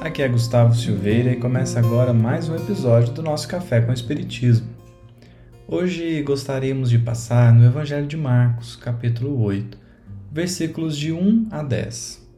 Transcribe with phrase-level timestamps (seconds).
[0.00, 4.68] aqui é Gustavo Silveira e começa agora mais um episódio do nosso Café com Espiritismo.
[5.66, 9.76] Hoje gostaríamos de passar no Evangelho de Marcos, capítulo 8,
[10.30, 12.28] versículos de 1 a 10,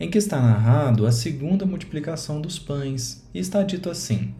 [0.00, 4.34] em que está narrado a segunda multiplicação dos pães e está dito assim: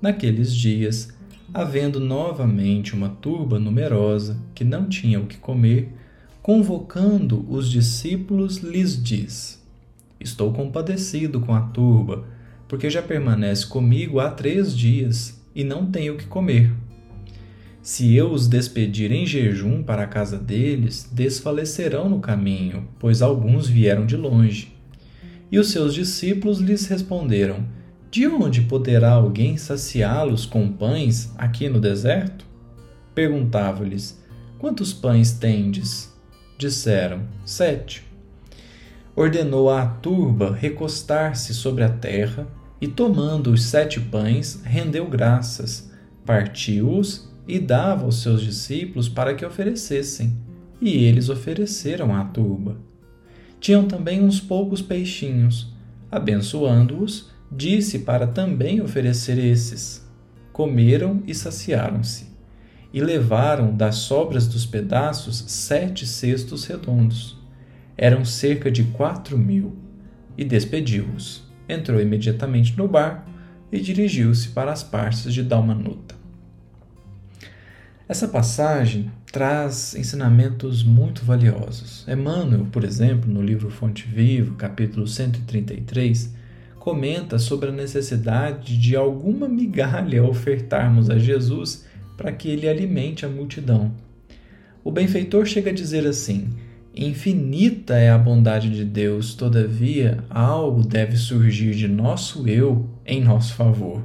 [0.00, 1.08] Naqueles dias,
[1.52, 5.92] havendo novamente uma turba numerosa que não tinha o que comer,
[6.42, 9.57] convocando os discípulos, lhes diz:
[10.20, 12.24] Estou compadecido com a turba,
[12.66, 16.72] porque já permanece comigo há três dias e não tenho o que comer.
[17.80, 23.68] Se eu os despedir em jejum para a casa deles, desfalecerão no caminho, pois alguns
[23.68, 24.74] vieram de longe.
[25.50, 27.64] E os seus discípulos lhes responderam:
[28.10, 32.44] De onde poderá alguém saciá-los com pães aqui no deserto?
[33.14, 34.22] Perguntava-lhes:
[34.58, 36.12] Quantos pães tendes?
[36.58, 38.07] Disseram: Sete
[39.18, 42.46] ordenou à turba recostar-se sobre a terra
[42.80, 45.90] e, tomando os sete pães, rendeu graças,
[46.24, 50.36] partiu-os e dava aos seus discípulos para que oferecessem.
[50.80, 52.76] E eles ofereceram à turba.
[53.58, 55.74] Tinham também uns poucos peixinhos.
[56.12, 60.08] Abençoando-os, disse para também oferecer esses.
[60.52, 62.28] Comeram e saciaram-se.
[62.94, 67.37] E levaram das sobras dos pedaços sete cestos redondos
[67.98, 69.76] eram cerca de quatro mil,
[70.36, 71.42] e despediu-os.
[71.68, 73.28] Entrou imediatamente no barco
[73.72, 76.14] e dirigiu-se para as partes de Dalmanuta.
[78.08, 82.06] Essa passagem traz ensinamentos muito valiosos.
[82.08, 86.32] Emmanuel, por exemplo, no livro Fonte Viva, capítulo 133,
[86.78, 91.84] comenta sobre a necessidade de alguma migalha ofertarmos a Jesus
[92.16, 93.92] para que ele alimente a multidão.
[94.82, 96.48] O benfeitor chega a dizer assim:
[97.00, 103.54] Infinita é a bondade de Deus, todavia, algo deve surgir de nosso eu em nosso
[103.54, 104.02] favor.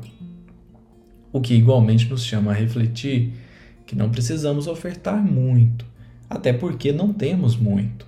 [1.31, 3.33] O que igualmente nos chama a refletir
[3.87, 5.83] que não precisamos ofertar muito,
[6.29, 8.05] até porque não temos muito.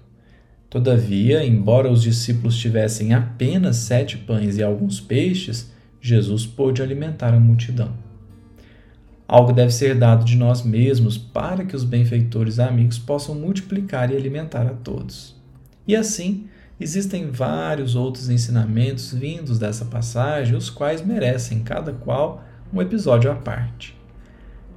[0.70, 7.40] Todavia, embora os discípulos tivessem apenas sete pães e alguns peixes, Jesus pôde alimentar a
[7.40, 7.92] multidão.
[9.28, 14.16] Algo deve ser dado de nós mesmos para que os benfeitores amigos possam multiplicar e
[14.16, 15.36] alimentar a todos.
[15.88, 16.48] E assim,
[16.80, 23.36] existem vários outros ensinamentos vindos dessa passagem, os quais merecem cada qual um episódio à
[23.36, 23.98] parte.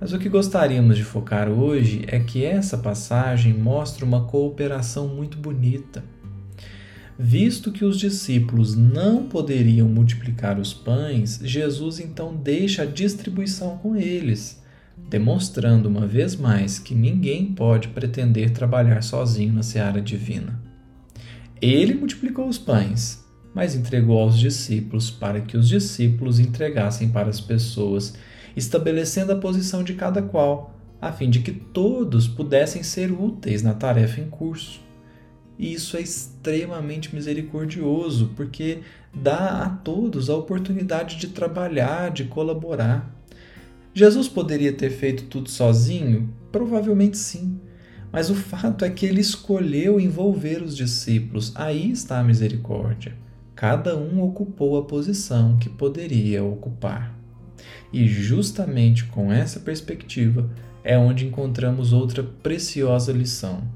[0.00, 5.36] Mas o que gostaríamos de focar hoje é que essa passagem mostra uma cooperação muito
[5.36, 6.02] bonita
[7.20, 13.96] Visto que os discípulos não poderiam multiplicar os pães, Jesus então deixa a distribuição com
[13.96, 14.62] eles,
[15.10, 20.62] demonstrando uma vez mais que ninguém pode pretender trabalhar sozinho na seara divina.
[21.60, 27.40] Ele multiplicou os pães, mas entregou aos discípulos para que os discípulos entregassem para as
[27.40, 28.14] pessoas,
[28.56, 33.74] estabelecendo a posição de cada qual, a fim de que todos pudessem ser úteis na
[33.74, 34.86] tarefa em curso.
[35.58, 38.78] E isso é extremamente misericordioso, porque
[39.12, 43.12] dá a todos a oportunidade de trabalhar, de colaborar.
[43.92, 46.32] Jesus poderia ter feito tudo sozinho?
[46.52, 47.58] Provavelmente sim.
[48.12, 51.52] Mas o fato é que ele escolheu envolver os discípulos.
[51.56, 53.16] Aí está a misericórdia.
[53.56, 57.18] Cada um ocupou a posição que poderia ocupar.
[57.92, 60.48] E justamente com essa perspectiva
[60.84, 63.66] é onde encontramos outra preciosa lição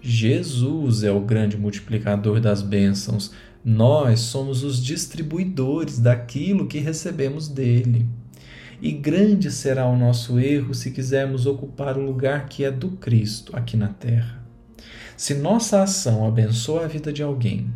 [0.00, 3.32] Jesus é o grande multiplicador das bênçãos.
[3.64, 8.06] Nós somos os distribuidores daquilo que recebemos dele.
[8.80, 13.56] E grande será o nosso erro se quisermos ocupar o lugar que é do Cristo
[13.56, 14.38] aqui na terra.
[15.16, 17.68] Se nossa ação abençoa a vida de alguém,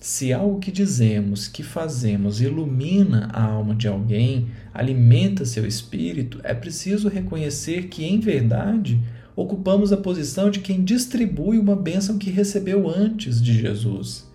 [0.00, 6.54] se algo que dizemos, que fazemos ilumina a alma de alguém, alimenta seu espírito, é
[6.54, 9.00] preciso reconhecer que, em verdade,
[9.40, 14.28] ocupamos a posição de quem distribui uma bênção que recebeu antes de Jesus.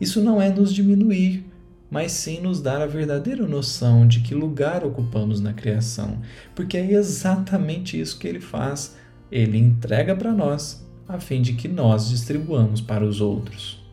[0.00, 1.44] Isso não é nos diminuir,
[1.90, 6.18] mas sim nos dar a verdadeira noção de que lugar ocupamos na criação,
[6.54, 8.96] porque é exatamente isso que ele faz.
[9.30, 13.84] Ele entrega para nós, a fim de que nós distribuamos para os outros.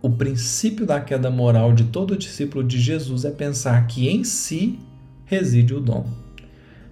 [0.00, 4.78] O princípio da queda moral de todo discípulo de Jesus é pensar que em si
[5.24, 6.06] reside o dom.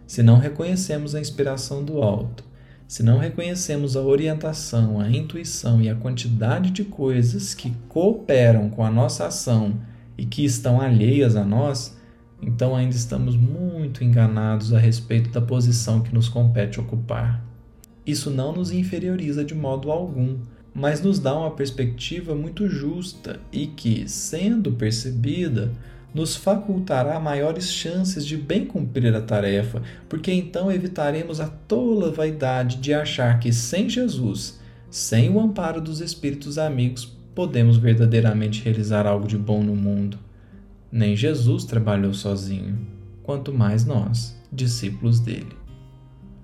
[0.09, 2.43] Se não reconhecemos a inspiração do alto,
[2.87, 8.85] se não reconhecemos a orientação, a intuição e a quantidade de coisas que cooperam com
[8.85, 9.81] a nossa ação
[10.17, 11.97] e que estão alheias a nós,
[12.41, 17.43] então ainda estamos muito enganados a respeito da posição que nos compete ocupar.
[18.07, 20.37] Isso não nos inferioriza de modo algum,
[20.75, 25.73] mas nos dá uma perspectiva muito justa e que, sendo percebida,
[26.15, 32.77] nos facultará maiores chances de bem cumprir a tarefa, porque então evitaremos a tola vaidade
[32.77, 39.27] de achar que sem Jesus, sem o amparo dos espíritos amigos, podemos verdadeiramente realizar algo
[39.27, 40.17] de bom no mundo.
[40.91, 42.79] Nem Jesus trabalhou sozinho,
[43.25, 45.65] quanto mais nós, discípulos dele.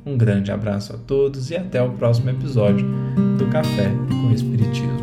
[0.04, 2.84] Um grande abraço a todos e até o próximo episódio
[3.38, 4.99] do Café com Espiritismo.